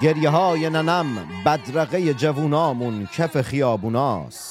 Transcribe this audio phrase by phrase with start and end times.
[0.00, 1.06] گریه های ننم
[1.46, 4.47] بدرقه جوونامون کف خیابوناست.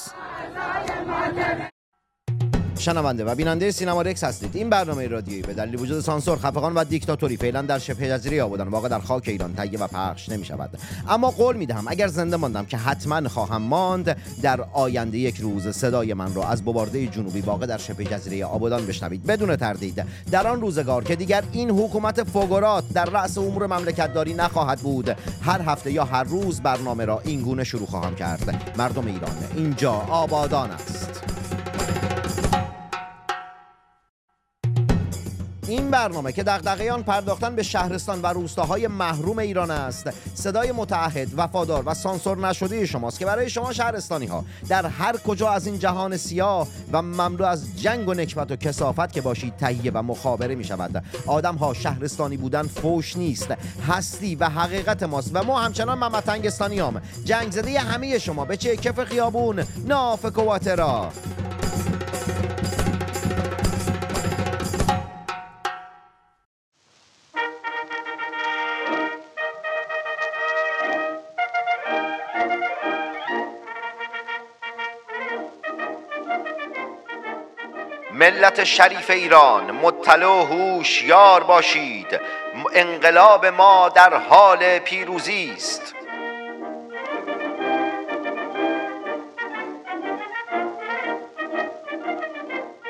[2.88, 4.56] شنونده و بیننده سینما رکس هستید.
[4.56, 8.68] این برنامه رادیویی به دلیل وجود سانسور خفقان و دیکتاتوری فعلا در شبه جزیره آبادان
[8.68, 10.70] واقع در خاک ایران تهیه و پخش نمی شود
[11.08, 15.68] اما قول می دهم اگر زنده ماندم که حتما خواهم ماند در آینده یک روز
[15.68, 19.26] صدای من را از بوارده جنوبی واقع در شبه جزیره آبادان بشنوید.
[19.26, 24.34] بدون تردید در آن روزگار که دیگر این حکومت فوگورات در رأس امور مملکت داری
[24.34, 28.74] نخواهد بود هر هفته یا هر روز برنامه را این گونه شروع خواهم کرد.
[28.78, 31.28] مردم ایران اینجا آبادان است.
[35.68, 40.10] این برنامه که دغدغه آن پرداختن به شهرستان و روستاهای محروم ایران است.
[40.34, 45.50] صدای متعهد وفادار و سانسور نشده شماست که برای شما شهرستانی ها در هر کجا
[45.50, 49.90] از این جهان سیاه و مملو از جنگ و نکبت و کسافت که باشید تهیه
[49.94, 53.54] و مخابره می شود آدم ها شهرستانی بودن فوش نیست.
[53.88, 58.76] هستی و حقیقت ماست و ما همچنان ممتنگستانی هم جنگ زده همه شما به چه
[58.76, 61.10] کف خیابون نافک و واترا
[78.30, 82.20] ملت شریف ایران مطلع و هوشیار باشید.
[82.74, 85.94] انقلاب ما در حال پیروزی است.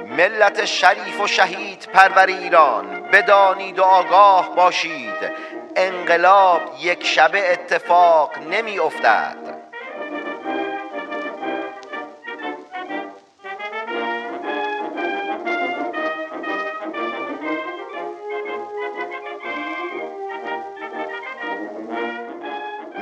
[0.07, 5.31] ملت شریف و شهید پرور ایران بدانید و آگاه باشید.
[5.77, 9.48] انقلاب یک شبه اتفاق نمی افتد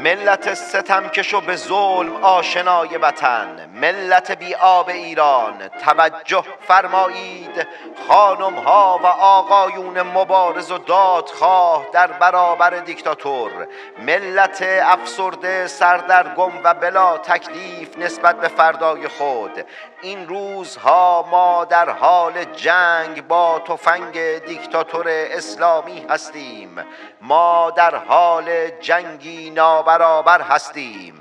[0.06, 3.70] ملت ستمکش و به ظلم آشنای وطن.
[3.74, 7.66] ملت آب ایران توجه فرمایید.
[8.08, 13.50] خانم ها و آقایون مبارز و دادخواه در برابر دیکتاتور.
[13.98, 19.66] ملت افسرده سردرگم و بلا تکلیف نسبت به فردای خود.
[20.02, 26.84] این روزها ما در حال جنگ با تفنگ دیکتاتور اسلامی هستیم.
[27.20, 29.50] ما در حال جنگی
[29.96, 31.20] نابرابر هستیم.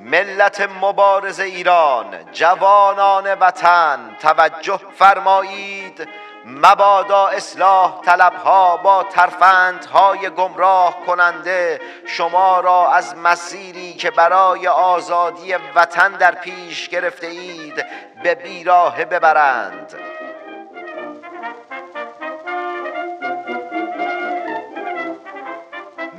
[0.00, 6.08] ملت مبارز ایران جوانان وطن توجه فرمایید.
[6.44, 11.80] مبادا اصلاح طلبها با ترفندهای گمراه کننده.
[12.06, 17.86] شما را از مسیری که برای آزادی وطن در پیش گرفته اید
[18.22, 20.15] به بیراهه ببرند.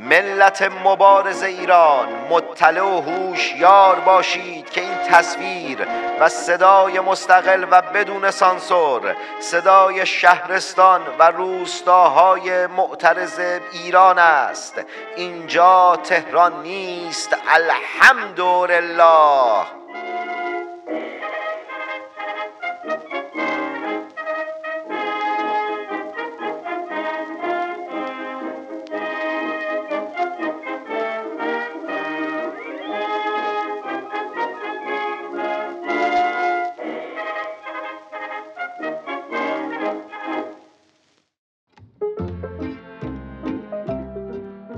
[0.09, 5.87] ملت مبارز ایران مطلع و هوشیار باشید که این تصویر
[6.19, 13.39] و صدای مستقل و بدون سانسور صدای شهرستان و روستاهای معترض
[13.73, 14.81] ایران است.
[15.15, 19.65] اینجا تهران نیست الحمدلله.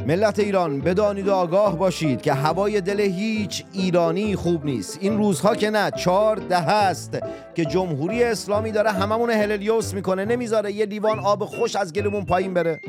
[0.09, 4.97] ملت ایران بدانید و آگاه باشید که هوای دل هیچ ایرانی خوب نیست.
[5.01, 7.17] این روزها که نه چهار ده هست
[7.55, 10.25] که جمهوری اسلامی داره هممون هللیوس می‌کنه.
[10.25, 12.79] نمی‌ذاره یه لیوان آب خوش از گلمون پایین بره.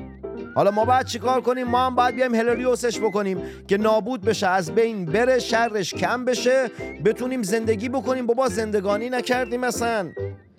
[0.54, 4.72] حالا ما باید چیکار کنیم؟ ما هم باید بیایم هللیوسش بکنیم که نابود بشه از
[4.72, 6.70] بین بره شرش کم بشه
[7.04, 8.26] بتونیم زندگی بکنیم.
[8.26, 10.08] بابا زندگانی نکردیم مثلا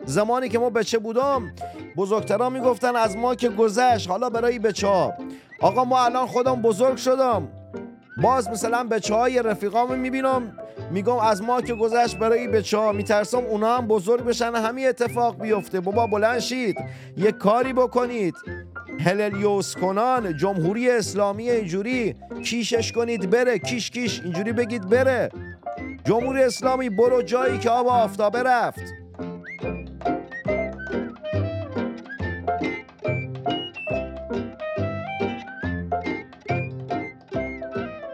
[0.05, 1.51] زمانی که ما بچه بودم
[1.97, 4.09] بزرگترا می‌گفتن از ما که گذشت.
[4.09, 5.13] حالا برای بچه ها
[5.61, 7.47] آقا ما الان خودم بزرگ شدم.
[8.21, 10.57] باز مثلا بچه های رفیقامو می‌بینم.
[10.91, 15.41] میگم از ما که گذشت برای بچه ها میترسم اونا هم بزرگ بشن همین اتفاق
[15.41, 15.79] بیفته.
[15.79, 16.77] بابا بلند شید.
[17.17, 18.35] یه کاری بکنید.
[19.05, 22.15] هللیوس کنان جمهوری اسلامی اینجوری.
[22.43, 23.59] کیشش کنید بره.
[23.59, 24.21] کیش کیش.
[24.23, 25.29] اینجوری بگید بره.
[26.05, 29.00] جمهوری اسلامی برو جایی که آب آفتابه رفت.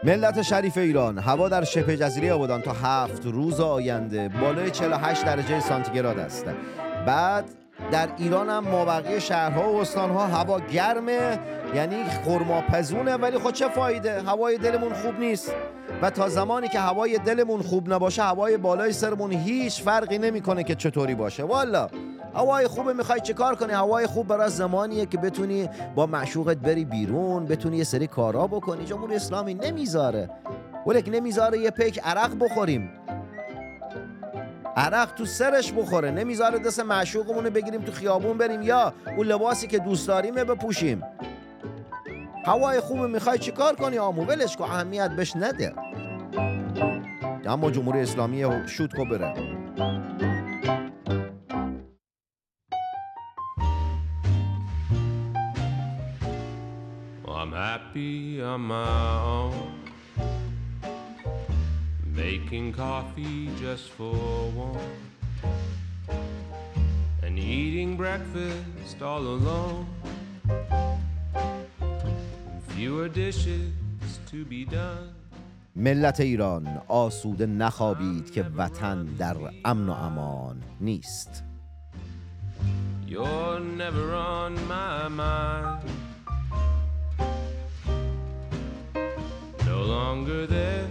[0.07, 5.59] ملت شریف ایران هوا در شبه جزیره آبادان تا هفت روز آینده بالای 48 درجه
[5.59, 6.45] سانتیگراد است.
[7.06, 7.45] بعد
[7.92, 11.39] در ایران هم مابقی شهرها و استانها هوا گرمه
[11.75, 15.54] یعنی خرماپزونه ولی خود چه فایده؟ هوای دلمون خوب نیست.
[16.01, 20.75] و تا زمانی که هوای دلمون خوب نباشه هوای بالای سرمون هیچ فرقی نمی‌کنه که
[20.75, 21.44] چطوری باشه.
[21.44, 21.89] والا
[22.38, 27.45] هوای خوبه می‌خوای چیکار کنی؟ هوای خوب برای زمانیه که بتونی با معشوقت بری بیرون
[27.45, 28.86] بتونی یه سری کارا بکنی.
[28.86, 30.30] جمهوری اسلامی نمی‌ذاره.
[30.88, 32.89] ولک نمی‌ذاره یه پیک عرق بخوریم.
[34.75, 36.12] عرق تو سرش بخوره.
[36.12, 41.04] نمی‌ذاره دست معشوقمون رو بگیریم تو خیابون بریم یا اون لباسی که دوست داریمه بپوشیم.
[42.45, 45.74] هوای خوب می‌خوای چیکار کنی آمو؟ ولش کن اهمیت بهش نده.
[47.45, 49.33] اما جمهوری اسلامی شوت کو بره.
[57.57, 59.74] Happy on my own.
[62.15, 64.15] Making coffee just for
[64.69, 64.92] one.
[67.24, 69.88] And eating breakfast all alone.
[72.69, 73.71] Fewer dishes
[74.31, 75.13] to be done.
[75.75, 81.44] ملت ایران آسوده نخوابید که وطن در امن و امان نیست
[83.07, 85.96] You're never on my mind.
[90.27, 90.88] Longer there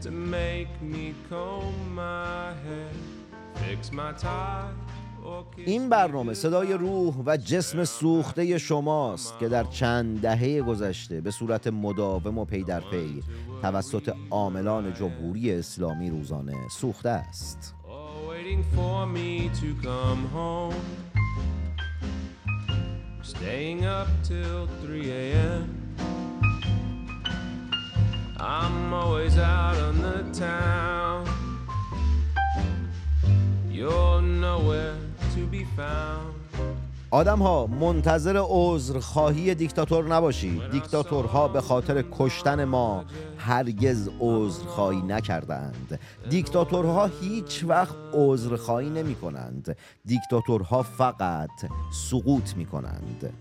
[0.00, 2.90] to make me comb my hair,
[3.54, 4.72] fix my tie,
[5.56, 11.66] این برنامه صدای روح و جسم سوخته شماست که در چند دهه گذشته به صورت
[11.66, 13.22] مداوم و پی در پی
[13.62, 17.74] توسط عاملان جمهوری اسلامی روزانه سوخته است.
[23.22, 25.81] Staying up till 3 a.m.
[28.44, 31.28] I'm always out on the town.
[33.70, 34.96] You're nowhere
[35.34, 36.34] to be found.
[37.10, 43.04] آدم ها منتظر عذرخواهی دیکتاتور نباشید دیکتاتورها به خاطر کشتن ما
[43.38, 45.98] هرگز عذرخواهی نکردند
[46.30, 51.50] دیکتاتورها هیچ وقت عذرخواهی نمی کنند دیکتاتورها فقط
[51.92, 53.32] سقوط می کنند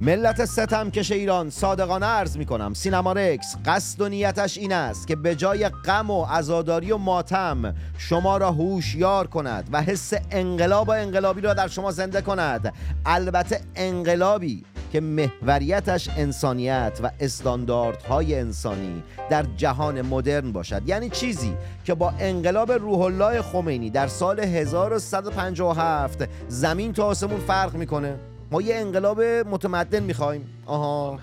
[0.00, 2.74] ملت ستمکش ایران صادقانه عرض می کنم.
[2.74, 7.74] سینما رکس قصد و نیتش این است که به جای غم و عزاداری و ماتم
[7.98, 12.74] شما را هوشیار کند و حس انقلاب و انقلابی را در شما زنده کند.
[13.06, 20.82] البته انقلابی که محوریتش انسانیت و استانداردهای انسانی در جهان مدرن باشد.
[20.86, 21.54] یعنی چیزی
[21.84, 28.27] که با انقلاب روح الله خمینی در سال 1157 زمین تا آسمون فرق می‌کنه.
[28.50, 31.18] ما یه انقلاب متمدن می‌خوایم آها.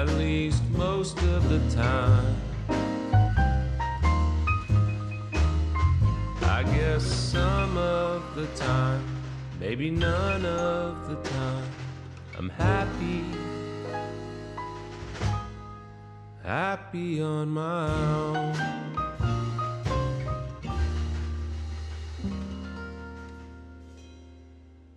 [0.00, 2.34] At least most of the time.
[6.58, 9.04] I guess some of the time,
[9.62, 11.70] maybe none of the time.
[12.38, 13.20] I'm happy.
[16.44, 17.88] Happy on my
[18.24, 18.99] own.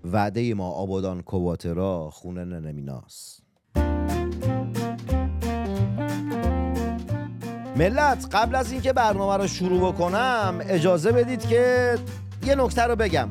[0.03, 3.39] وعده ما آبادان کواترا خونه ننمیناس
[7.75, 11.95] ملت قبل از اینکه برنامه رو شروع بکنم اجازه بدید که
[12.45, 13.29] یه نکته رو بگم.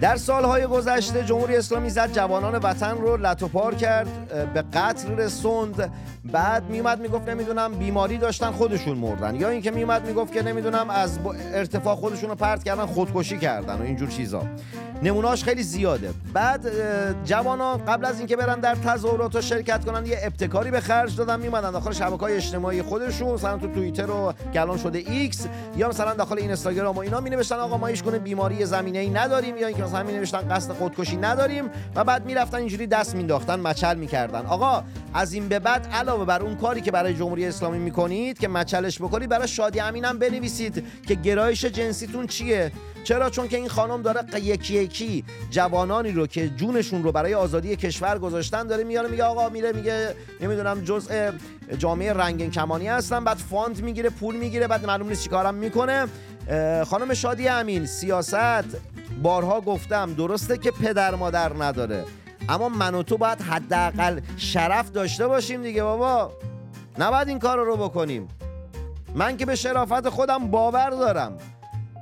[0.00, 5.92] در سالهای گذشته جمهوری اسلامی زد جوانان وطن رو لت‌وپار کرد به قتل رسوند.
[6.24, 9.34] بعد میومد می‌گفت نمی‌دونم بیماری داشتن خودشون مردن.
[9.34, 11.18] یا اینکه میومد می‌گفت که نمی‌دونم از
[11.54, 14.42] ارتفاع خودشون رو پرت کردن خودکشی کردن و اینجور چیزا.
[15.02, 16.10] نموناش خیلی زیاده.
[16.32, 16.66] بعد
[17.24, 21.40] جوانان قبل از اینکه برن در تظاهرات و شرکت کنن یه ابتکاری به خرج دادن
[21.40, 25.88] میمدن داخل شبکه های اجتماعی خودشون مثلا تو توییتر و که الان شده ایکس یا
[25.88, 29.66] مثلا داخل اینستاگرام و اینا می آقا ما هیچ گونه بیماری زمینه ای نداریم یا
[29.66, 34.46] اینکه مثلا می نوشتن قصد خودکشی نداریم و بعد می‌رفتن اینجوری دست مینداختن مچل می‌کردن.
[34.46, 38.48] آقا از این به بعد علاوه بر اون کاری که برای جمهوری اسلامی می‌کنید که
[38.48, 42.72] مچلش بکنید برای شادی امین هم بنویسید که گرایش جنسیتون چیه.
[43.04, 47.76] چرا؟ چون که این خانم داره یکی یکی جوانانی رو که جونشون رو برای آزادی
[47.76, 51.30] کشور گذاشتن داره میاره میگه آقا میره میگه نمی‌دونم جزء
[51.78, 56.06] جامعه رنگین کمانی هستن بعد fund می‌گیره پول می‌گیره بعد معلوم نیست چیکارم می‌کنه.
[56.86, 58.64] خانم شادی امین سیاست
[59.22, 62.04] بارها گفتم درسته که پدر مادر نداره
[62.48, 66.32] اما من و تو باید حداقل شرف داشته باشیم دیگه بابا.
[66.98, 68.28] نباید این کار رو بکنیم.
[69.14, 71.36] من که به شرافت خودم باور دارم.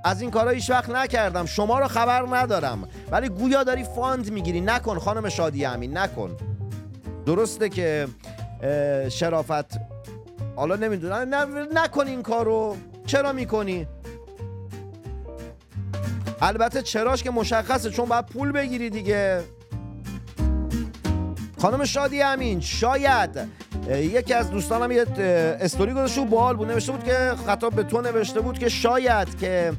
[0.05, 1.47] از این کارا هیچ وقت نکردم.
[1.47, 2.88] شما رو خبر ندارم.
[3.11, 4.61] ولی گویا داری fund می‌گیری.
[4.61, 6.37] نکن خانم شادی امین نکن.
[7.27, 8.09] درسته که
[9.09, 9.81] شرافت
[10.57, 11.35] حالا نمی‌دونم.
[11.73, 12.77] نکن این کارو.
[13.07, 13.87] چرا می‌کنی؟
[16.42, 19.40] البته چراش که مشخصه چون باید پول بگیری دیگه.
[21.61, 23.30] خانم شادی امین شاید
[23.90, 25.07] یکی از دوستانم یه
[25.61, 26.68] استوری گذاشته بود بال بود.
[26.71, 29.73] نوشته بود که خطاب به تو نوشته بود که شاید که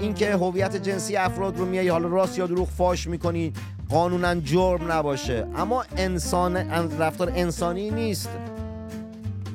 [0.00, 3.52] اینکه هویت جنسی افراد رو میای حالا راست یا دروغ فاش می‌کنی
[3.88, 5.46] قانونا جرم نباشه.
[5.56, 6.56] اما انسان
[6.98, 8.28] رفتار انسانی نیست.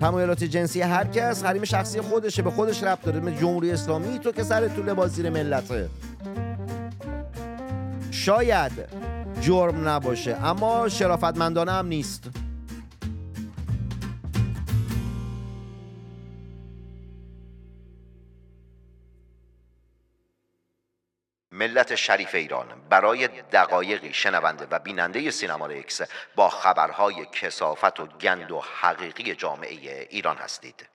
[0.02, 4.20] تمایلات جنسی هر کس حریم شخصی خودشه به خودش ربط داره جمهوری اسلامی.
[4.20, 5.90] تو که سر طول بازیر ملته.
[8.12, 8.72] شاید
[9.42, 12.24] جرم نباشه اما شرافتمندانه هم نیست.
[21.68, 22.68] ملت شریف ایران.
[22.90, 26.02] برای دقایقی شنونده و بیننده سینما اکس
[26.36, 30.95] با خبرهای کسافت و گند و حقیقی جامعه ایران هستید.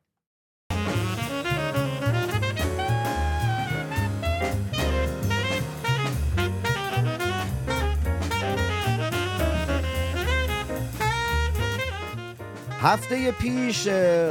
[12.82, 13.88] هفته پیش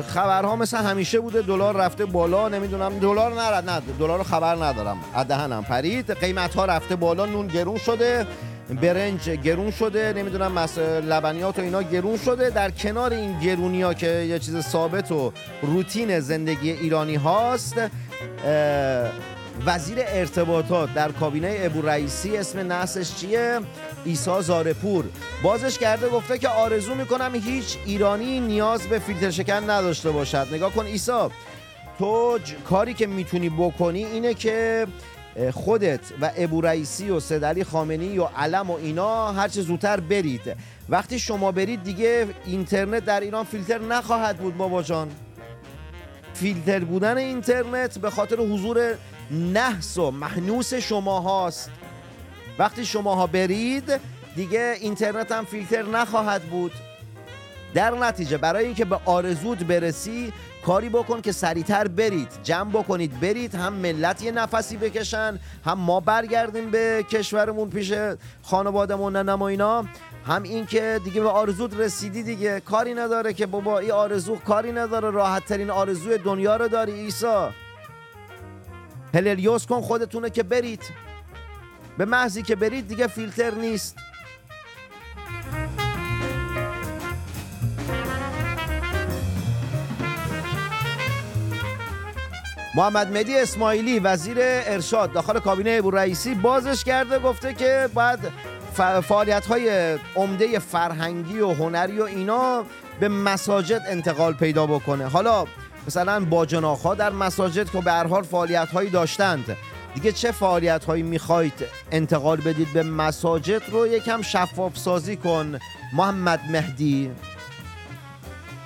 [0.08, 4.98] خبرها مثل همیشه بوده دلار رفته بالا نمی‌دونم دلار نرد نه دلار خبر ندارم.
[5.30, 8.28] دهنم پرید قیمت ها رفته بالا نون گرون شده
[8.82, 12.50] برنج گرون شده نمی‌دونم مس لبنیات و اینا گرون شده.
[12.50, 17.76] در کنار این گرونی ها که یه چیز ثابت و روتین زندگی ایرانی هاست
[19.66, 23.60] وزیر ارتباطات در کابینه ابو رئیسی اسم نحسش چیه؟
[24.06, 25.06] ایسا زارپور.
[25.44, 30.48] بازش کرده گفته که آرزو می‌کنم هیچ ایرانی نیاز به فیلتر شکن نداشته باشد.
[30.52, 31.32] نگاه کن ایسا
[32.00, 32.40] تو
[32.70, 34.88] کاری که می‌تونی بکنی اینه که
[35.54, 40.56] خودت و ابو رئیسی و سدلی خامنی و علم و اینا هرچه زودتر برید.
[40.90, 45.12] وقتی شما برید دیگه اینترنت در ایران فیلتر نخواهد بود بابا جان.
[46.34, 48.96] فیلتر بودن اینترنت به خاطر حضور
[49.32, 51.72] نحس و محنوس شما هاست
[52.60, 54.00] وقتی شماها برید
[54.36, 56.72] دیگه اینترنت هم فیلتر نخواهد بود.
[57.74, 60.34] در نتیجه برای اینکه به آرزود برسی
[60.66, 62.28] کاری بکن که سریعتر برید.
[62.44, 63.56] جمع بکنید برید.
[63.56, 67.94] هم ملت یه نفسی بکشن هم ما برگردیم به کشورمون پیش
[68.44, 69.86] خانوادمون نما اینا.
[70.26, 72.60] هم این که دیگه به آرزود رسیدی دیگه.
[72.60, 75.10] کاری نداره که بابا این آرزو کاری نداره.
[75.10, 77.52] راحت ترین آرزوی دنیا رو داری ایسا
[79.14, 80.84] هلریوس کن خودتونه که برید.
[81.98, 83.96] به محضی که برید دیگه فیلتر نیست.
[92.76, 98.20] محمد مدی اسماعیلی وزیر ارشاد داخل کابینه رئیسی بازش کرده گفته که باید
[99.02, 102.66] فعالیت های عمده فرهنگی و هنری و اینا
[103.00, 105.08] به مساجد انتقال پیدا بکنه.
[105.08, 105.46] حالا
[105.88, 106.46] مثلا با
[106.84, 109.58] ها در مساجد که به هر فعالیت هایی داشتند.
[109.94, 115.60] دیگه چه فعالیت هایی می‌خواید انتقال بدید به مساجد رو یکم شفاف سازی کن
[115.94, 117.12] محمد مهدی.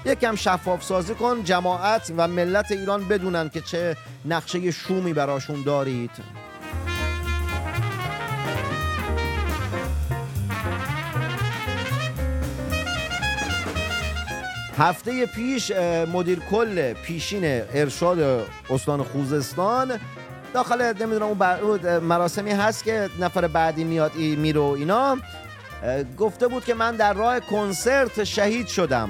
[0.05, 6.11] یکم شفاف سازی کن جماعت و ملت ایران بدونن که چه نقشه شومی براشون دارید.
[14.77, 15.71] هفته پیش
[16.13, 19.99] مدیر کل پیشین ارشاد استان خوزستان
[20.53, 25.17] داخل نمی‌دونم اون مراسمی هست که نفر بعدی میاد ای میره اینا.
[26.17, 29.09] گفته بود که من در راه کنسرت شهید شدم.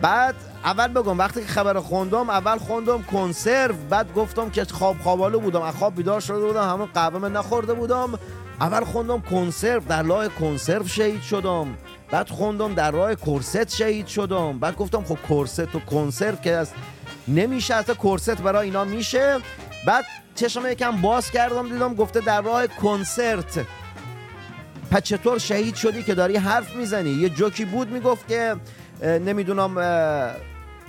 [0.00, 5.40] بعد اول بگم وقتی که خبر خوندم اول خوندم کنسرو بعد گفتم که خواب خوابالو
[5.40, 5.62] بودم.
[5.62, 8.18] از خواب بیدار شده بودم همون قهوه نخورده بودم.
[8.60, 11.66] اول خوندم کنسرو در راه کنسرو شهید شدم.
[12.10, 14.58] بعد خوندم در راه کرست شهید شدم.
[14.58, 16.70] بعد گفتم خب کرست و کنسرو که از
[17.28, 19.38] نمیشه اصلا کرست برای اینا میشه.
[19.86, 23.66] بعد چشم یکم باز کردم دیدم گفته در راه کنسرت.
[24.90, 28.56] پس چطور شهید شدی که داری حرف می‌زنی؟ یه جوکی بود می‌گفت که
[29.02, 29.74] نمی‌دونم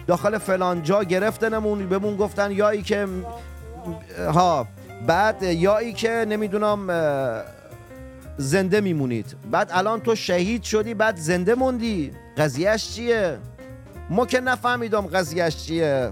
[0.08, 3.08] داخل فلان جا گرفتنمون بهمون گفتن یایی که
[4.34, 4.68] ها
[5.08, 6.88] بعد یایی که نمی‌دونم
[8.38, 9.36] زنده میمونید.
[9.52, 12.12] بعد الان تو شهید شدی بعد زنده موندی.
[12.38, 13.38] قضیهش چیه؟
[14.10, 16.12] ما که نفهمیدم قضیهش چیه.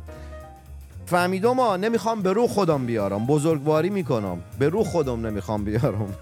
[1.05, 3.25] فهمیدم ما نمی‌خوام به رو خودم بیارم.
[3.25, 4.37] بزرگواری می‌کنم.
[4.59, 6.13] به رو خودم نمی‌خوام بیارم.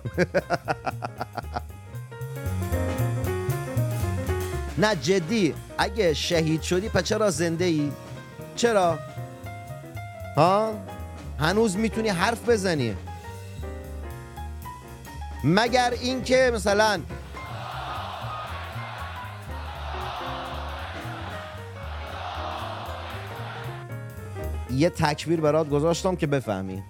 [4.77, 5.53] نه جدی.
[5.77, 7.91] اگه شهید شدی پس چرا زنده ای؟
[8.55, 8.99] چرا؟
[10.37, 10.73] ها؟
[11.39, 12.95] هنوز می‌تونی حرف بزنی؟
[15.43, 16.99] مگر اینکه مثلا
[24.71, 26.83] یه تکبیر برات گذاشتم که بفهمی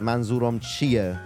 [0.00, 1.20] منظورم چیه.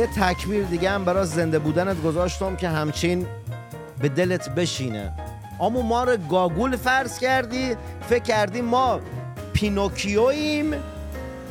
[0.00, 3.26] یه تکبیر دیگه هم برای زنده بودنت گذاشتم که همچین
[4.02, 5.12] به دلت بشینه
[5.60, 7.76] اما ما رو گاگول فرض کردی
[8.08, 9.00] فکر کردی ما
[9.52, 10.74] پینوکیوییم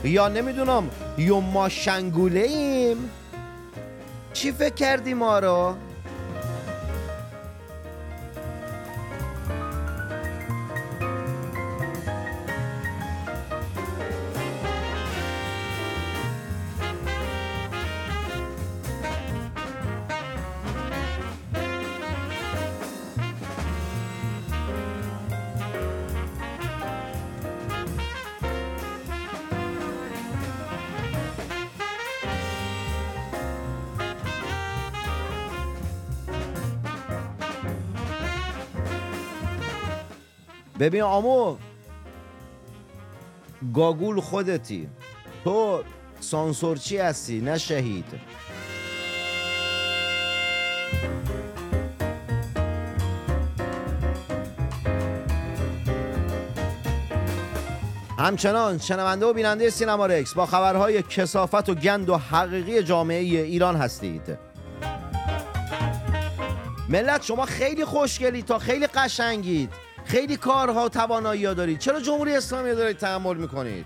[0.03, 2.97] یا نمی‌دونم یا ما شنگوله ایم
[4.33, 5.75] چی فکر کردی ما رو؟
[40.89, 41.57] ببین آمو
[43.73, 44.89] گاگول خودتی.
[45.43, 45.83] تو
[46.19, 48.05] سانسورچی هستی نه شهید.
[58.19, 63.75] همچنان شنونده و بیننده سینما رکس با خبرهای کسافت و گند و حقیقی جامعه ایران
[63.75, 64.37] هستید.
[66.89, 69.88] ملت شما خیلی خوشگلید تا خیلی قشنگید.
[70.09, 71.79] خیلی کارها توانایی ها دارید.
[71.79, 73.85] چرا جمهوری اسلامی دارید تحمل می‌کنید؟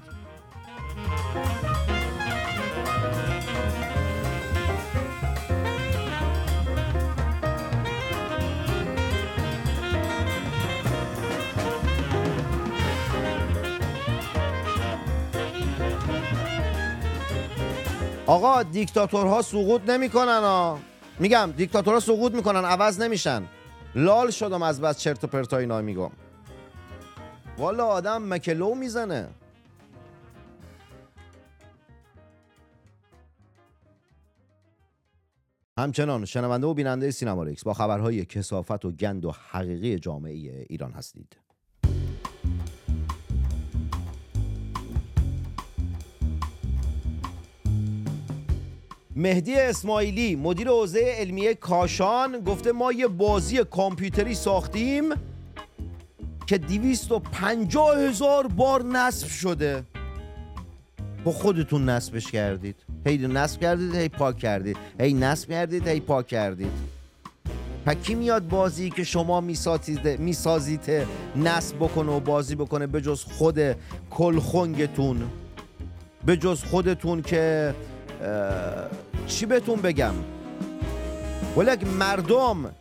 [18.26, 20.80] آقا دیکتاتورها سقوط نمی‌کنن ها
[21.20, 23.44] میگم دیکتاتورها سقوط می‌کنن عوض نمیشن.
[23.96, 26.12] لال شدم از بس چرت و پرتا اینا میگم.
[27.58, 29.30] والا آدم مکلو می‌زنه.
[35.78, 41.43] همچنان شنونده و بیننده سینما با خبرهای کسافت و گند و حقیقی جامعه ایران هستید.
[49.16, 55.04] مهدی اسماعیلی مدیر حوزه علمیه کاشان گفته ما یه بازی کامپیوتری ساختیم
[56.48, 59.84] که 250 هزار بار نصب شده.
[61.24, 62.76] با خودتون نصبش کردید.
[63.06, 64.78] هی نصب کردید هی پاک کردید.
[65.00, 66.72] هی نصب کردید هی پاک کردید.
[68.04, 70.90] کی میاد بازی که شما می‌سازید می‌سازید
[71.36, 73.60] نصب بکنه و بازی بکنه به جز خود
[74.12, 75.24] کلخنگتون
[76.26, 77.76] به جز خودتون که
[79.28, 80.14] چی بهتون بگم؟
[81.58, 82.72] ولک مردم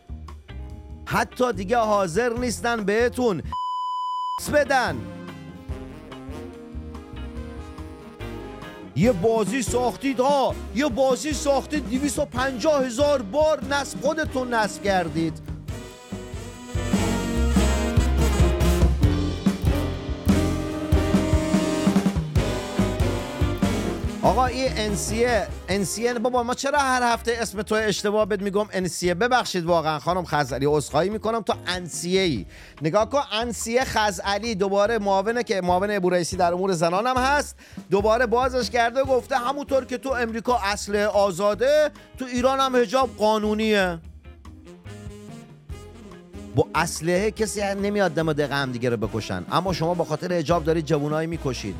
[1.05, 3.41] حتی دیگه حاضر نیستن بهتون
[4.53, 4.97] بدن.
[8.95, 15.52] یه بازی ساختید ها یه بازی ساختید 250 هزار بار نصب خودتون نصب کردید.
[24.23, 29.13] آقا این انسیه انسیه بابا ما چرا هر هفته اسم تو اشتباه بهت میگم؟ انسیه
[29.13, 29.99] ببخشید واقعا.
[29.99, 31.41] خانم خزعلی عذرخواهی می‌کنم.
[31.41, 32.45] تو انسیه ای
[32.81, 37.55] نگاه کن انسیه خزعلی دوباره معاونه که معاون ابو رئیسی در امور زنانم هست.
[37.91, 43.09] دوباره بازش کرده و گفته همونطور که تو امریکا اصل آزاده تو ایران هم حجاب
[43.17, 43.99] قانونیه.
[46.55, 49.45] با اسلحه کسی نمیاد دم دقیقه هم دیگه رو بکشن.
[49.51, 51.75] اما شما با خاطر حجاب دارید جوونایی می‌کشید.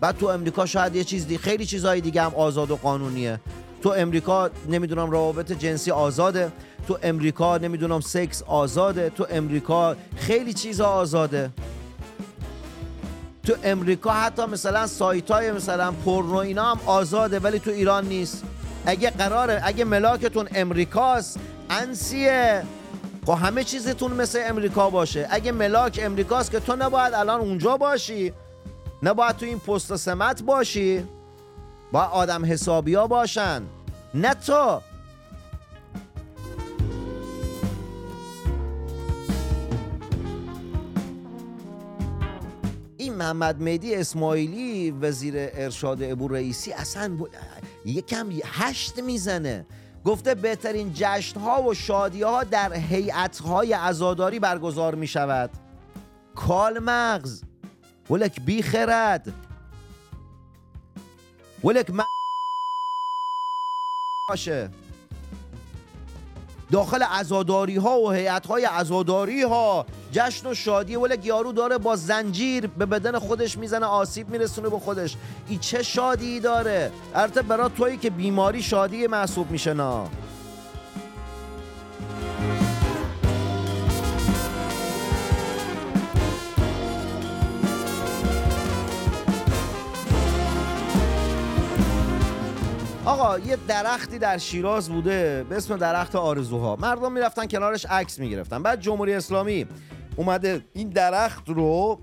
[0.00, 3.40] بعد تو امریکا شاید یه چیز دی خیلی چیزهای دیگه هم آزاد و قانونیه.
[3.82, 6.52] تو امریکا نمی‌دونم روابط جنسی آزاده.
[6.88, 9.10] تو امریکا نمی‌دونم سکس آزاده.
[9.10, 11.50] تو امریکا خیلی چیزا آزاده.
[13.42, 18.44] تو امریکا حتی مثلا سایت های مثلا پورنو اینا هم آزاده ولی تو ایران نیست.
[18.86, 21.38] اگه قراره اگه ملاکتون امریکاست
[21.70, 22.62] انسیه.
[23.26, 25.26] خب همه چیزتون مثل امریکا باشه.
[25.30, 28.32] اگه ملاک امریکاست که تو نباید الان اونجا باشی.
[29.02, 31.04] نباید تو این پست سمت باشی.
[31.92, 33.62] با آدم حسابیا باشن.
[34.14, 34.80] نه تو.
[42.96, 47.28] این محمد مهدی اسماعیلی وزیر ارشاد ابو رئیسی اصلا ب...
[47.84, 49.66] یکم هشت می‌زنه.
[50.04, 55.50] گفته بهترین جشن ها و شادی ها در هیئت های عزاداری برگزار می شود
[56.34, 57.42] کال مغز
[58.10, 59.32] ولک بی خرد
[61.64, 62.02] ولک م...
[64.28, 64.70] باشه.
[66.72, 71.96] داخل عزاداری ها و هیئت های عزاداری ها جشن و شادی ولک یارو داره با
[71.96, 75.16] زنجیر به بدن خودش می‌زنه آسیب میرسونه به خودش.
[75.48, 76.92] ای چه شادی داره.
[77.14, 80.04] البته برای تویی که بیماری شادی محسوب میشه نه
[93.18, 96.76] آقا یه درختی در شیراز بوده به اسم درخت آرزوها.
[96.76, 98.62] مردم می‌رفتن کنارش عکس می‌گرفتن.
[98.62, 99.66] بعد جمهوری اسلامی
[100.16, 102.00] اومده این درخت رو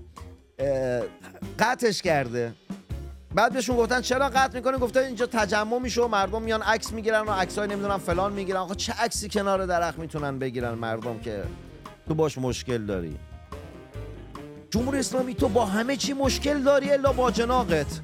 [1.58, 2.54] قطعش کرده.
[3.34, 7.20] بعد بهشون گفتن چرا قطع می‌کنه گفته اینجا تجمع میشه و مردم میان عکس می‌گیرن
[7.20, 8.58] و عکسای نمی‌دونم فلان می‌گیرن.
[8.58, 11.42] آقا چه عکسی کنار درخت می‌تونن بگیرن مردم که
[12.08, 13.16] تو باش مشکل داری؟
[14.70, 18.00] جمهوری اسلامی تو با همه چی مشکل داری الا با جناقت.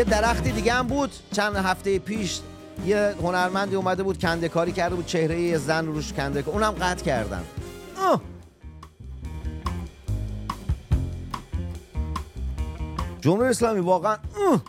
[0.00, 2.40] یه درختی دیگه هم بود چند هفته پیش
[2.86, 7.04] یه هنرمندی اومده بود کنده کاری کرده بود چهره یه زن روش کنده اونم قطع
[7.04, 7.42] کردن
[7.98, 8.20] آه!
[13.20, 14.62] جمهوری اسلامی واقعا اه!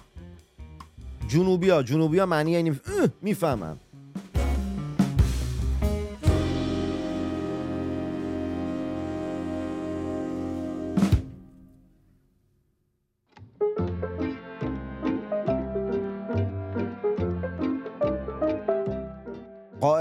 [1.27, 3.79] جنوبی ها جنوبی ها معنی یعنی اه!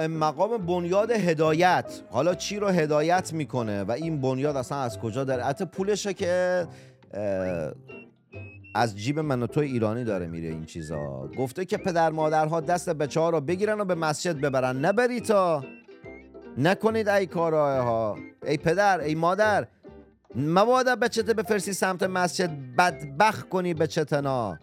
[0.00, 2.02] قائم مقام بنیاد هدایت.
[2.10, 6.66] حالا چی رو هدایت می‌کنه و این بنیاد اصلا از کجا داره حتی پولشه که
[8.74, 11.28] از جیب من و تو ایرانی داره میره این چیزا.
[11.38, 14.84] گفته که پدر مادرها دست بچه ها رو بگیرن و به مسجد ببرن.
[14.84, 15.64] نبری تا
[16.58, 19.66] نکنید ای کارهای ها ای پدر ای مادر.
[20.34, 22.50] مبادا بچته بفرستی سمت مسجد.
[22.78, 24.58] بدبخت کنی بچتنا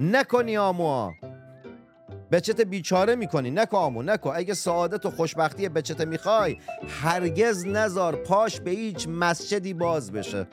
[0.00, 1.10] نکنی آمو
[2.32, 3.50] بچت بیچاره می‌کنی.
[3.50, 6.56] نکو آمو نکو اگه سعادت و خوشبختی بچت می‌خوای
[7.02, 10.46] هرگز نزار پاش به هیچ مسجدی باز بشه.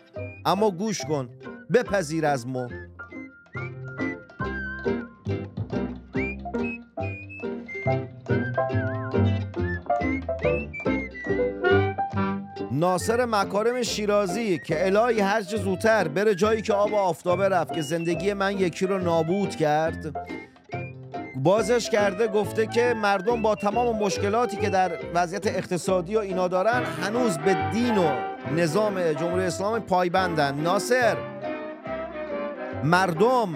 [0.46, 1.30] اما گوش کن.
[1.74, 2.68] بپذیر از مو.
[12.72, 17.74] ناصر مکارم شیرازی که الهی هر چه زودتر بره جایی که آب و آفتابه رفت
[17.74, 20.16] که زندگی من یکی رو نابود کرد
[21.44, 26.84] بازش کرده گفته که مردم با تمام مشکلاتی که در وضعیت اقتصادی و اینا دارن
[26.84, 28.10] هنوز به دین و
[28.56, 30.56] نظام جمهوری اسلامی پایبندن.
[30.56, 31.18] ناصر
[32.84, 33.54] مردم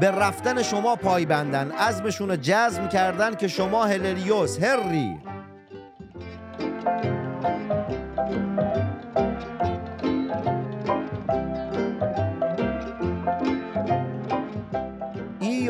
[0.00, 1.70] به رفتن شما پایبندن.
[1.70, 5.18] عزمشون رو جزم کردن که شما هللیوس هری.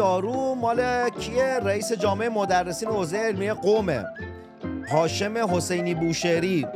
[0.02, 4.04] یارو مال کیه؟ رئیس جامعه مدرسین حوزه علمیه قومه
[4.92, 6.66] هاشم حسینی بوشهری.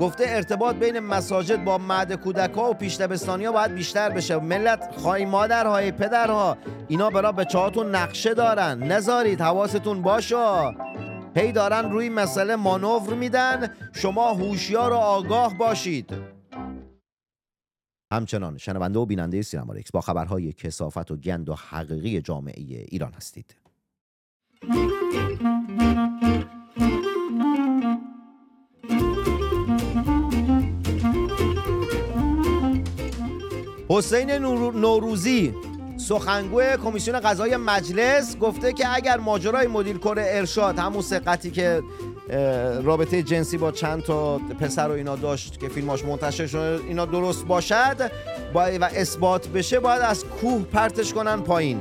[0.00, 1.80] گفته ارتباط بین مساجد با
[2.24, 4.36] کودک ها و پیش دبستانی ها باید بیشتر بشه.
[4.36, 6.56] ملت خواهی مادرهای پدرها
[6.88, 8.82] اینا برا بچه هاتون نقشه دارن.
[8.82, 10.74] نذارید حواستون باشه
[11.36, 13.70] هی دارن روی مسئله مانور میدن.
[13.92, 16.33] شما هوشیار و آگاه باشید.
[18.12, 23.12] همچنان شنونده و بیننده سینما ریکس با خبرهای کسافت و گند و حقیقی جامعه ایران
[23.12, 23.56] هستید.
[33.88, 35.54] حسین نور- نوروزی
[35.96, 41.82] سخنگوی کمیسیون قضایی مجلس گفته که اگر ماجرای مدیر کل ارشاد همون سقتی که
[42.82, 46.84] رابطه جنسی با چند تا پسر و اینا داشت که فیلماش منتشر شده.
[46.88, 48.10] اینا درست باشد
[48.54, 48.58] و
[48.94, 51.80] اثبات بشه باید از کوه پرتش کنن پایین.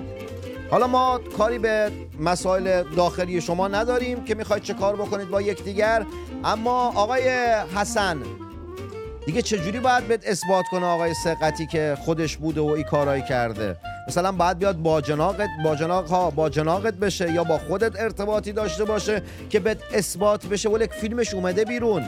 [0.71, 6.05] حالا ما کاری به مسائل داخلی شما نداریم که می‌خواید چه کار بکنید با یکدیگر.
[6.43, 7.29] اما آقای
[7.75, 8.17] حسن
[9.25, 13.77] دیگه چجوری باید بهت اثبات کنه آقای سقتی که خودش بوده و این کارایی کرده؟
[14.07, 18.51] مثلا باید بیاد با جناقت با جناق ها با جناقت بشه یا با خودت ارتباطی
[18.51, 22.03] داشته باشه که بهت اثبات بشه ولی فیلمش اومده بیرون.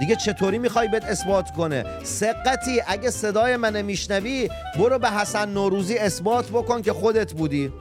[0.00, 5.98] دیگه چطوری می‌خوای بهت اثبات کنه؟ سقتی اگه صدای من میشنوی برو به حسن نوروزی
[5.98, 7.72] اثبات بکن که خودت بودی.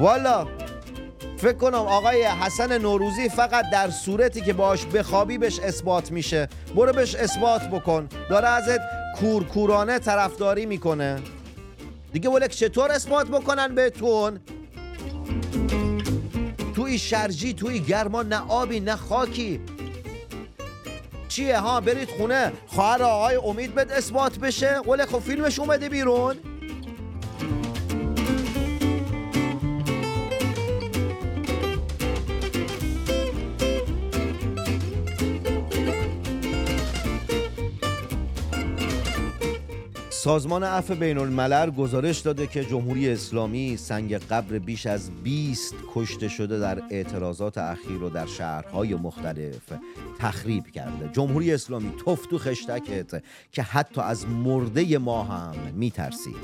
[0.00, 0.46] والا
[1.36, 6.48] فکر کنم آقای حسن نوروزی فقط در صورتی که باش بخوابی بهش اثبات میشه.
[6.76, 8.08] برو بهش اثبات بکن.
[8.30, 8.80] داره ازت
[9.20, 11.22] کورکورانه طرفداری می‌کنه.
[12.12, 14.40] دیگه ولک چطور اثبات بکنن بهتون؟
[16.76, 19.60] توی شرجی توی گرما نه آبی نه خاکی.
[21.28, 22.52] چیه ها؟ برید خونه.
[22.66, 24.78] خواهر آقای امید بد اثبات بشه.
[24.78, 26.36] ولک خب فیلمش اومده بیرون.
[40.24, 46.28] سازمان عفو بین الملل گزارش داده که جمهوری اسلامی سنگ قبر بیش از 20 کشته
[46.28, 49.72] شده در اعتراضات اخیر و در شهرهای مختلف
[50.18, 51.10] تخریب کرده.
[51.12, 56.34] جمهوری اسلامی تفت و خشتکت که حتی از مرده ما هم میترسی.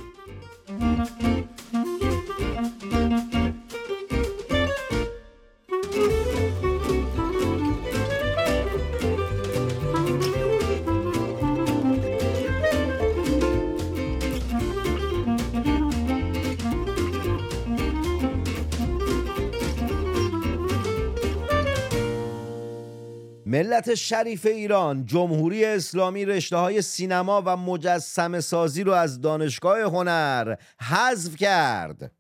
[23.80, 30.54] ملت شریف ایران جمهوری اسلامی رشته های سینما و مجسم سازی رو از دانشگاه هنر
[30.80, 32.12] حذف کرد.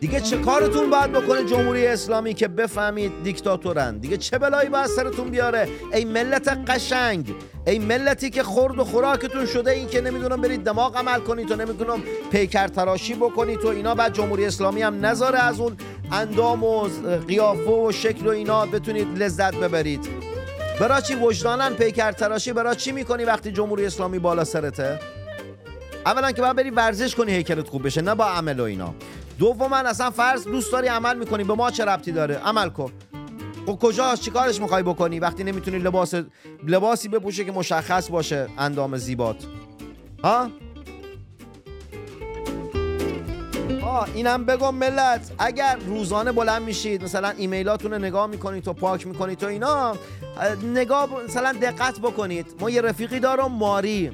[0.00, 5.30] دیگه چه کارتون باید بکنه جمهوری اسلامی که بفهمید دیکتاتورن؟ دیگه چه بلایی باید سرتون
[5.30, 7.34] بیاره؟ ای ملت قشنگ
[7.66, 11.56] ای ملتی که خورد و خوراکتون شده این که نمی‌دونم برید دماغ عمل کنید و
[11.56, 13.94] نمی‌دونم پیکر تراشی بکنید و اینا.
[13.94, 15.76] بعد جمهوری اسلامی هم نذاره از اون
[16.12, 16.88] اندام و
[17.28, 18.66] قیافه و شکل و اینا.
[18.66, 20.08] بتونید لذت ببرید.
[20.80, 24.98] برا چی وجدانن پیکر تراشی؟ برا چی می‌کنی وقتی جمهوری اسلامی بالا سرته؟
[26.06, 28.94] اولا که باید بری ورزش کنی هیکلت خوب بشه نه با عمل و اینا.
[29.40, 31.44] دوما اصلا فرض دوست داری عمل می‌کنی.
[31.44, 32.92] به ما چه ربطی داره؟ عمل کن.
[33.66, 36.14] خب چیکارش می‌خوای بکنی؟ وقتی نمی‌تونی لباس
[36.66, 39.36] لباسی بپوشه که مشخص باشه اندام زیبات.
[40.24, 40.48] ها؟
[43.82, 45.32] آه اینم بگم ملت.
[45.38, 49.96] اگر روزانه بلند میشید مثلا ایمیلاتون نگاه می‌کنید و پاک می‌کنید تو اینا
[50.74, 52.46] نگاه مثلا دقت بکنید.
[52.60, 54.10] ما یه رفیقی دارم ماری.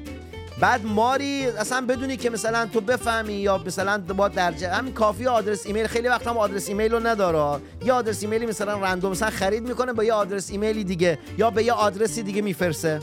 [0.59, 5.65] بعد ماری اصلا بدونی که مثلا تو بفهمی یا مثلا با درجه همین کافی آدرس
[5.65, 7.61] ایمیل خیلی وقت هم آدرس ایمیل رو نداره.
[7.85, 11.63] یه آدرس ایمیلی مثلا random مثلا خرید می‌کنه با یه آدرس ایمیلی دیگه یا به
[11.63, 12.99] یه آدرسی دیگه میفرسه.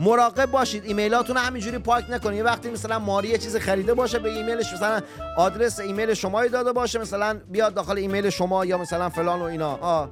[0.00, 2.36] مراقب باشید ایمیلاتون همینجوری پاک نکنید.
[2.36, 5.00] یه وقتی مثلا ماری یه چیز خریده باشه به ایمیلش مثلا
[5.36, 9.78] آدرس ایمیل شما داده باشه مثلا بیاد داخل ایمیل شما یا مثلا فلان و اینا.
[9.80, 10.10] آه.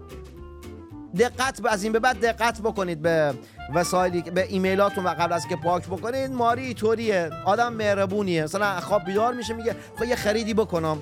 [1.19, 3.35] دقت از این به بعد دقت بکنید به
[3.75, 8.45] وسایلی به ایمیلاتون و قبل از که پاک بکنید ماری طوریه آدم مهربونیه.
[8.45, 10.99] مثلا خواب بیدار میشه میگه خب یه خریدی بکنم.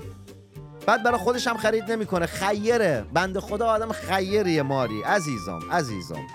[0.87, 2.27] بعد برای خودش هم خرید نمی‌کنه.
[2.27, 3.05] خیره.
[3.13, 5.03] بند خدا آدم خیریه ماری.
[5.03, 6.27] عزیزم عزیزم.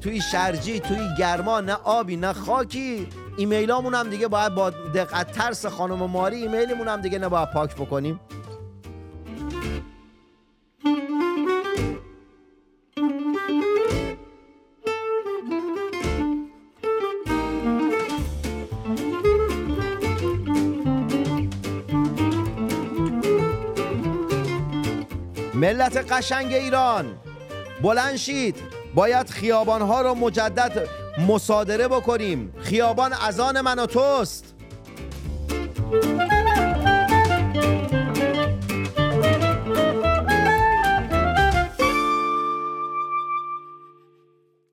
[0.00, 3.08] توی شرجی توی گرما نه آبی نه خاکی.
[3.36, 8.20] ایمیلامون هم دیگه باید با دقت ترس خانم ماری ایمیلمون هم دیگه نباید پاک بکنیم.
[25.74, 27.06] ملت قشنگ ایران.
[27.82, 28.56] بلند شید.
[28.94, 30.88] باید خیابانها رو مجدد
[31.28, 32.52] مصادره بکنیم.
[32.60, 34.54] خیابان از آن من و توست.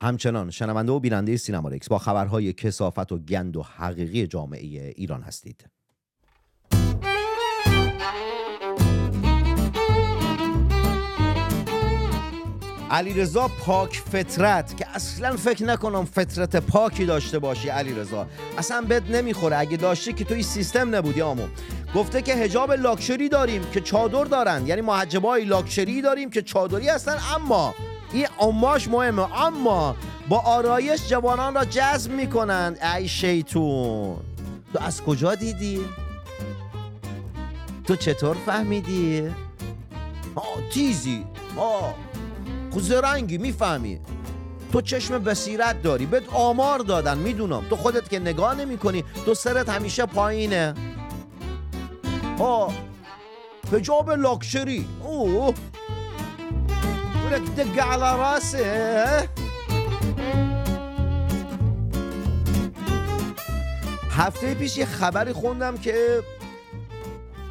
[0.03, 5.21] همچنان شنونده و بیننده سینما رکس با خبرهای کسافت و گند و حقیقی جامعه ایران
[5.21, 5.80] هستید.
[12.91, 18.27] علیرضا پاک فطرت که اصلا فکر نکنم فطرت پاکی داشته باشی علیرضا.
[18.57, 19.57] اصلا بد نمی‌خوره.
[19.57, 21.47] اگه داشتی که توی سیستم نبودی آمو.
[21.95, 24.67] گفته که هجاب لاکچری داریم که چادر دارن.
[24.67, 27.17] یعنی محجبای لاکچری داریم که چادری هستن.
[27.35, 27.73] اما
[28.13, 29.41] این اماش مهمه.
[29.41, 29.95] اما
[30.29, 34.17] با آرایش جوانان را جذب می‌کنند ای شیطون.
[34.73, 35.85] تو از کجا دیدی؟
[37.87, 39.29] تو چطور فهمیدی؟
[40.35, 41.25] آه تیزی.
[41.57, 41.95] آه.
[42.71, 43.99] خود زرنگی می‌فهمی؟
[44.73, 47.65] تو چشم بصیرت داری بهت آمار دادن می‌دونم.
[47.69, 50.73] تو خودت که نگاه نمی کنی تو سرت همیشه پایینه.
[52.39, 52.73] آه
[53.71, 55.55] حجاب لاکشری اوه
[57.25, 59.29] ولك دق على راسه
[64.11, 66.23] هفته پیش یه خبری خوندم که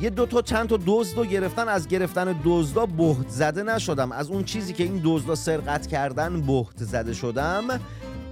[0.01, 4.13] یه دو تا چند تا دزد گرفتن از گرفتن دزدا بهت زده نشدم.
[4.13, 7.81] از اون چیزی که این دزدا سرقت کردن بهت زده شدم.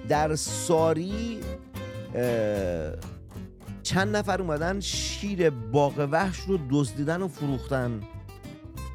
[0.09, 1.41] در ساری
[3.83, 8.01] چند نفر اومدن شیر باغ وحش رو دزدیدن و فروختن.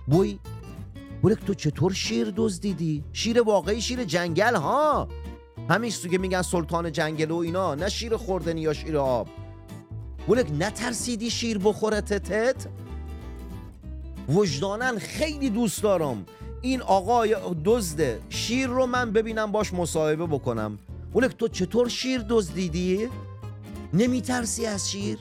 [0.07, 0.39] بوی
[1.21, 5.07] بولک تو چطور شیر دزدیدی؟ شیر واقعی شیر جنگل ها؟
[5.69, 7.75] همین تو که میگن سلطان جنگل و اینا.
[7.75, 9.27] نه شیر خوردنی یا شیر آب.
[10.27, 12.67] بولک نترسیدی شیر بخوره تتت؟
[14.29, 16.25] وجدانن خیلی دوست دارم.
[16.61, 20.79] این آقای دزد شیر رو من ببینم باش مصاحبه بکنم.
[21.13, 23.09] بولک تو چطور شیر دزدیدی؟
[23.93, 25.19] نمیترسی از شیر؟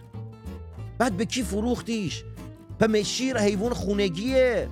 [0.98, 2.24] بعد به کی فروختیش؟
[2.78, 4.68] به شیر حیوان خونگیه.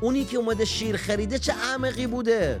[0.00, 2.60] اونی که اومده شیر خریده چه احمقی بوده؟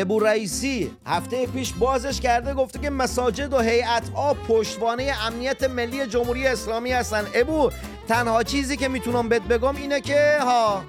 [0.00, 6.06] ابو رئیسی هفته پیش بازش کرده گفته که مساجد و هیئت ها پشتوانه امنیت ملی
[6.06, 7.24] جمهوری اسلامی هستن.
[7.34, 7.70] ابو
[8.08, 10.82] تنها چیزی که می‌تونم بهت بگم اینه که ها.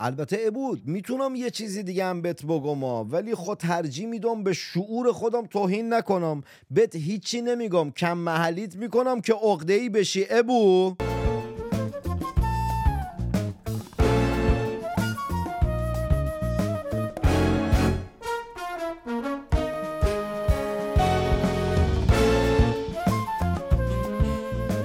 [0.00, 3.12] البته ابود می‌تونم یه چیزی دیگه هم بهت بگم.
[3.12, 6.42] ولی خود ترجیح میدم به شعور خودم توهین نکنم.
[6.70, 7.90] بهت هیچی نمیگم.
[7.90, 10.26] کم محلیت می‌کنم که عقده‌ای بشی.
[10.30, 10.94] ابو.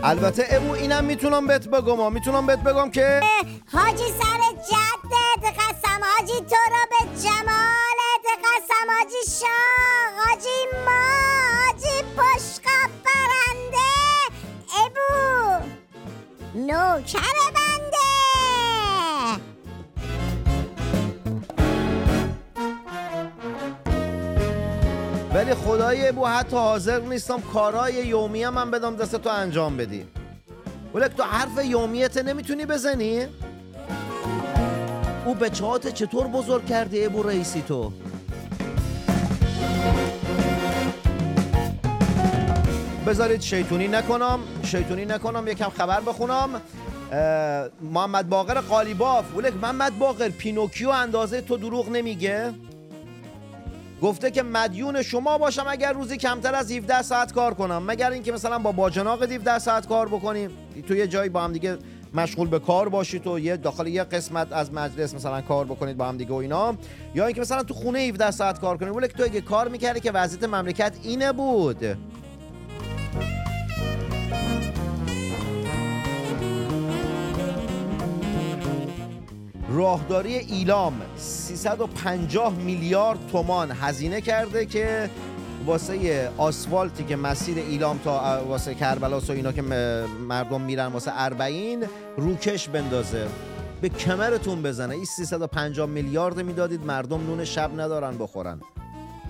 [0.05, 2.13] البته ابو اینم می‌تونم بهت بگم.
[2.13, 3.21] می‌تونم بهت بگم که
[3.73, 11.05] حاجی سر جدت قسم حاجی تو رو به جمالت قسم حاجی شاه حاجی ما
[11.57, 13.91] حاجی پشقا برنده
[14.85, 15.65] ابو
[16.55, 17.64] نوکر
[25.65, 30.05] خدای ابو حتی حاضر نیستم کارهای یومی من بدم دست تو انجام بدی
[30.93, 33.27] ولک تو حرف یومیت نمی‌تونی بزنی؟
[35.25, 37.91] او بچهات چطور بزرگ کردی ابو رئیسی تو؟
[43.07, 46.61] بذارید شیطونی نکنم شیطونی نکنم یکم خبر بخونم
[47.81, 52.53] محمد باقر قالیباف ولک محمد باقر پینوکیو اندازه تو دروغ نمیگه
[54.05, 57.83] گفته که مدیون شما باشم اگر روزی کمتر از 17 ساعت کار کنم.
[57.87, 60.49] مگر اینکه مثلا با باجناق 17 ساعت کار بکنیم.
[60.87, 61.77] تو یه جایی با هم دیگه
[62.13, 66.05] مشغول به کار باشید تو یه داخل یه قسمت از مجلس مثلا کار بکنید با
[66.05, 66.75] هم دیگه و اینا.
[67.15, 70.11] یا اینکه مثلا تو خونه 17 ساعت کار کنید ولی تو اگه کار می‌کردی که
[70.11, 71.97] وضعیت مملکت اینه بود.
[79.75, 85.09] راهداری ایلام 350 میلیارد تومان هزینه کرده که
[85.65, 89.61] واسه آسفالتی که مسیر ایلام تا واسه کربلاس و اینا که
[90.27, 91.85] مردم میرن واسه اربعین
[92.17, 93.27] روکش بندازه.
[93.81, 94.93] به کمرتون بزنه.
[94.95, 98.61] این 350 میلیارد می‌دادید مردم نون شب ندارن بخورن.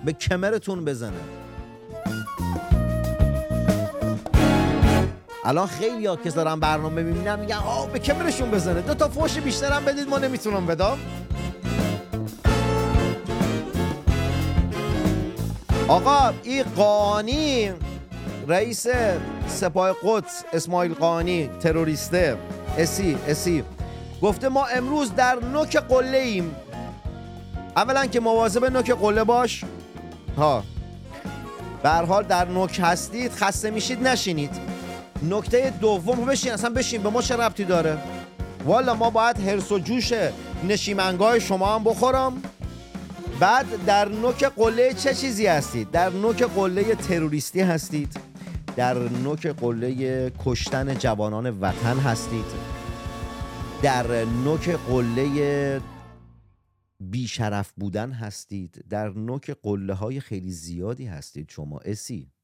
[0.06, 1.20] به کمرتون بزنه.
[5.46, 9.38] الان خیلی ها که دارن برنامه می‌بینن میگن آه به کمرشون بزنه؟ دو تا فوش
[9.38, 10.98] بیشترم بدید ما نمی‌تونم بدم.
[15.88, 17.72] آقا این قانی
[18.48, 18.88] رئیس
[19.48, 22.38] سپاه قدس اسماعیل قانی تروریسته.
[22.78, 23.64] اسی اسی.
[24.22, 26.56] گفته ما امروز در نوک قله ایم.
[27.76, 29.64] اولا که مواظب نوک قله باش.
[30.38, 30.64] ها.
[31.84, 34.75] به حال در نوک هستید خسته میشید نشینید.
[35.24, 37.98] نکته دوم بشین اصلا بشین به ما چه ربطی داره؟
[38.66, 40.14] والا ما باید هرس و جوش
[40.68, 42.42] نشیمنگاه شما هم بخورم.
[43.40, 48.20] بعد در نوک قله چه چیزی هستید؟ در نوک قله تروریستی هستید.
[48.76, 52.46] در نوک قله کشتن جوانان وطن هستید.
[53.82, 55.82] در نوک قله
[57.00, 58.86] بیشرف بودن هستید.
[58.90, 62.35] در نوک قله های خیلی زیادی هستید شما اسی.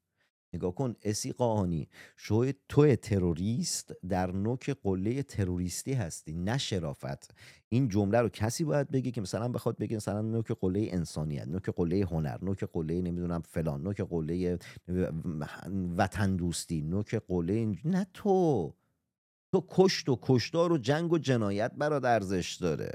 [0.53, 1.87] نگاه کن اسی قاهانی
[2.17, 7.35] شو تو تروریست در نوک قله تروریستی هستی نه شرافت.
[7.69, 11.69] این جمله رو کسی باید بگه که مثلا بخواد بگه مثلا نوک قله انسانیت نوک
[11.69, 14.59] قله هنر نوک قله نمی‌دونم فلان نوک قله
[15.97, 18.73] وطن دوستی نوک قله نه تو.
[19.53, 22.91] تو کشت و کشتار و جنگ و جنایت برات ارزش داره.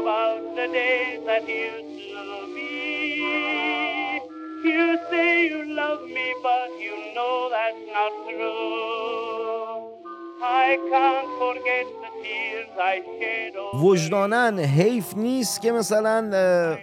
[0.00, 2.24] About the days that used to
[2.54, 2.72] be?
[4.68, 9.92] You say you love me, but you know that's not true.
[10.42, 16.78] I can't forget the tears I shed وجدانن حیف نیست که مثلا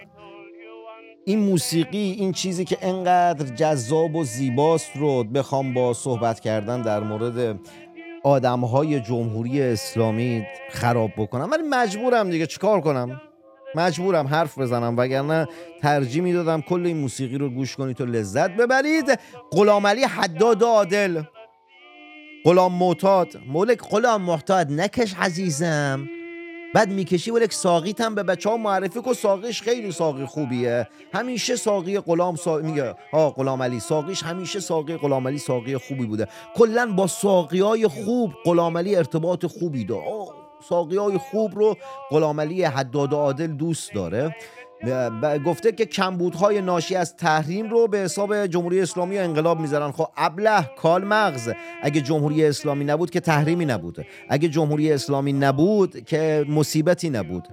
[1.24, 7.00] این موسیقی این چیزی که انقدر جذاب و زیباست رو بخوام با صحبت کردن در
[7.00, 7.58] مورد
[8.24, 11.50] آدم های جمهوری اسلامی خراب بکنم.
[11.50, 13.20] ولی مجبورم دیگه چیکار کنم؟
[13.74, 15.48] مجبورم حرف بزنم وگرنه
[15.82, 19.18] ترجیح می‌دادم کل این موسیقی رو گوش کنید و لذت ببرید.
[19.50, 21.22] غلام علی حداد عادل.
[22.44, 23.28] غلام معتاد.
[23.48, 26.08] مولک غلام محتاد نکش عزیزم.
[26.74, 29.12] بعد می‌کشی ولک ساقیت هم به بچه ها معرفی کن.
[29.12, 30.88] ساقیش خیلی ساقی خوبیه.
[31.12, 32.56] همیشه ساقی غلام سا...
[32.56, 33.80] میگه ها غلام علی.
[33.80, 36.28] ساقیش همیشه ساقی غلام علی ساقی خوبی بوده.
[36.54, 40.26] کلا با ساقی های خوب غلام علی ارتباط خوبی داره.
[40.68, 41.76] ساقی های خوب رو
[42.10, 44.36] غلام علی حداد عادل دوست داره.
[45.46, 49.90] گفته که کمبودهای ناشی از تحریم رو به حساب جمهوری اسلامی و انقلاب می‌ذارن.
[49.90, 51.50] خب ابله کال مغز.
[51.82, 54.06] اگه جمهوری اسلامی نبود که تحریمی نبود.
[54.28, 57.48] اگه جمهوری اسلامی نبود که مصیبتی نبود.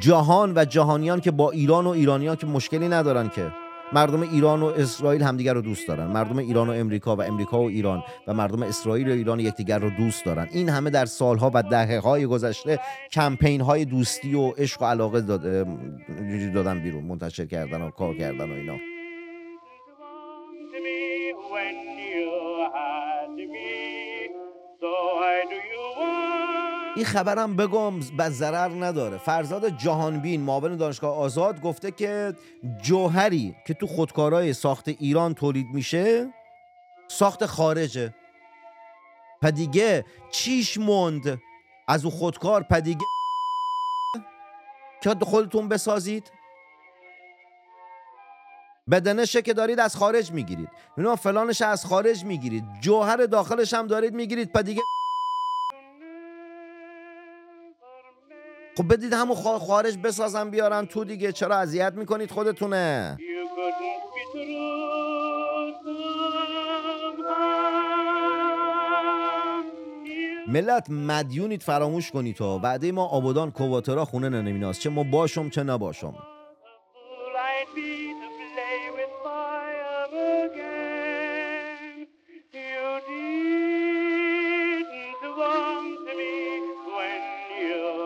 [0.00, 3.69] جهان و جهانیان که با ایران و ایرانیان که مشکلی ندارن که.
[3.92, 6.06] مردم ایران و اسرائیل همدیگر رو دوست دارن.
[6.06, 9.90] مردم ایران و امریکا و امریکا و ایران و مردم اسرائیل و ایران یکدیگر رو
[9.90, 10.48] دوست دارن.
[10.52, 12.78] این همه در سالها و دهه های گذشته
[13.12, 15.20] کمپین های دوستی و عشق و علاقه
[16.54, 18.89] دادن بیرون منتشر کردن و کار کردن و اینا.
[26.96, 29.18] این خبرم بگم به ضرر نداره.
[29.18, 32.34] فرزاد جهانبین معاون دانشگاه آزاد گفته که
[32.82, 36.34] جوهری که تو خودکارهای ساخت ایران تولید میشه
[37.08, 38.14] ساخت خارجه.
[39.42, 41.40] پدیگه چیش موند؟
[41.88, 43.06] از او خودکار پدیگه
[45.02, 46.32] که خودتون بسازید؟
[48.90, 50.68] بدنشه که دارید از خارج می‌گیرید.
[50.96, 52.64] اینا فلانش از خارج می‌گیرید.
[52.80, 54.82] جوهر داخلش هم دارید می‌گیرید پدیگه
[58.80, 61.32] خب بدید همون خا- خارج بسازن بیارن تو دیگه.
[61.32, 63.18] چرا اذیت می‌کنید خودتونه؟
[70.48, 74.80] ملت مدیونید فراموش کنید تو بعده ما آبادان کواترا خونه ننمیناست.
[74.80, 76.14] چه ما باشم چه نباشم.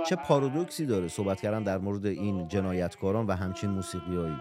[0.08, 4.36] چه پارادوکسی داره صحبت کردن در مورد این جنایتکاران و همچین موسیقیایی؟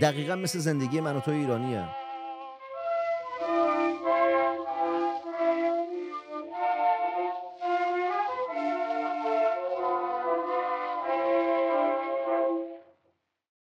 [0.00, 1.88] دقیقا مثل زندگی من و تو ایرانیه.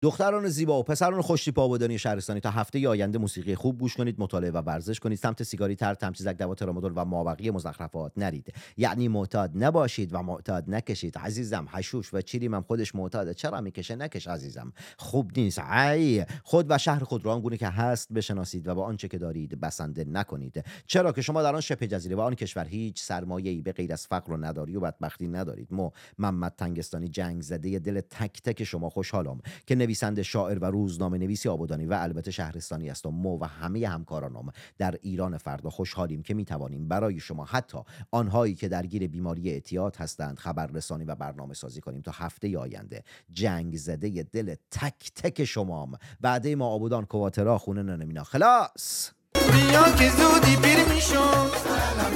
[0.08, 2.40] دختران زیبا و پسران خوشتیپ آبادانی شهرستانی.
[2.40, 5.18] تا هفته آینده موسیقی خوب گوش کنید مطالعه و ورزش کنید.
[5.18, 8.54] سمت سیگاری تر تمچیزک دوا ترامادول و مابقی مزخرفات نرید.
[8.78, 11.18] یعنی معتاد نباشید و معتاد نکشید.
[11.18, 13.34] عزیزم حشوش و چیریم هم خودش معتاده.
[13.34, 14.74] چرا می‌کشه؟ نکش عزیزم.
[14.98, 15.60] خوب نیست.
[15.60, 19.62] ای خود و شهر خود را آنگونه که هست بشناسید و با آنچه که دارید
[19.62, 20.66] بسنده نکنید.
[20.86, 24.08] چرا که شما در آن شبه جزیره و آن کشور هیچ سرمایه‌ای به غیر از
[24.08, 25.68] فقر و نداری و بدبختی ندارید.
[25.72, 31.18] ما محمد تنگستانی جنگ زده دل تک تک شما خوشحالم که نویسنده شاعر و روزنامه
[31.18, 36.34] نویسی آبادانی و البته شهرستانی هستم ما و همه همکارانم در ایران فردا خوشحالیم که
[36.34, 37.78] می‌توانیم برای شما حتی
[38.12, 43.04] آنهایی که درگیر بیماری اعتیاد هستند خبررسانی و برنامه سازی کنیم تا هفته آینده.
[43.32, 45.98] جنگ زده دل تک تک شمام.
[46.22, 49.12] بعده ما آبادان کواترا خونه ننمینا خلاص!
[49.34, 51.48] بیا که زودی پیر میشم.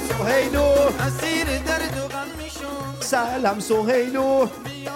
[0.08, 0.62] سهیلو.
[1.00, 3.00] اسیر درد و غم میشم.
[3.00, 4.46] سلام سهیلو.
[4.46, 4.92] بیا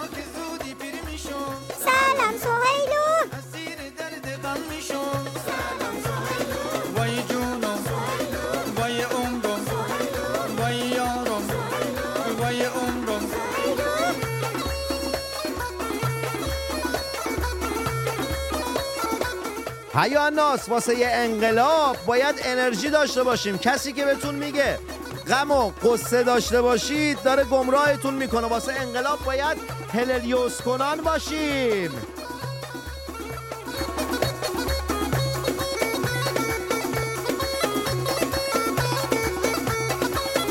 [19.97, 23.59] حیا ناس واسه یه انقلاب باید انرژی داشته باشیم.
[23.59, 24.79] کسی که بهتون میگه
[25.29, 28.47] غم و قصه داشته باشید داره گمراهتون می‌کنه.
[28.47, 29.57] واسه انقلاب باید
[29.95, 31.91] هللیوس کنان باشیم.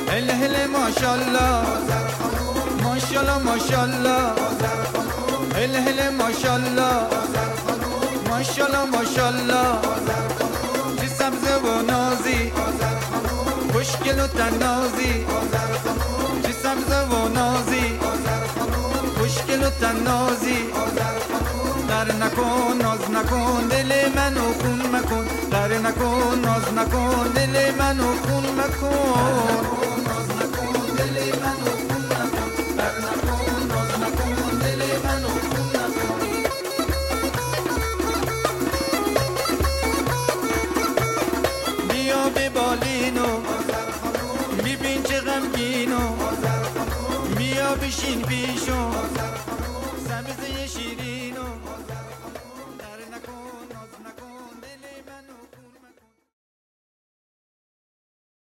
[0.10, 1.62] هل هل ماشالله
[2.84, 4.32] ماشالله ماشالله
[5.56, 7.26] هل هل ماشالله
[8.46, 9.82] ماشالله ماشالله
[11.02, 12.52] چه سبز و نازی
[13.74, 15.26] خوشگل و تنازی.
[16.44, 18.00] چه سبز و نازی
[19.18, 20.58] خوشگل و تنازی.
[21.90, 25.26] در نکن ناز نکن دل منو خون مکن.
[25.52, 29.66] در نکن ناز نکن دل منو خون مکن.
[30.08, 31.95] ناز نکن دل منو
[48.36, 48.95] بیا بشین پیشو سبزه شیرینو